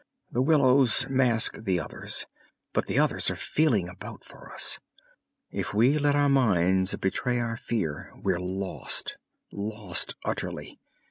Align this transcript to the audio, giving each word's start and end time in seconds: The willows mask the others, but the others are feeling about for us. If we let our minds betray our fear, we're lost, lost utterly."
The 0.31 0.41
willows 0.41 1.07
mask 1.09 1.57
the 1.59 1.79
others, 1.79 2.25
but 2.73 2.87
the 2.87 2.97
others 2.97 3.29
are 3.29 3.35
feeling 3.35 3.87
about 3.87 4.23
for 4.23 4.51
us. 4.51 4.79
If 5.51 5.75
we 5.75 5.99
let 5.99 6.15
our 6.15 6.27
minds 6.27 6.95
betray 6.95 7.39
our 7.39 7.55
fear, 7.55 8.11
we're 8.15 8.39
lost, 8.39 9.19
lost 9.51 10.15
utterly." 10.25 10.79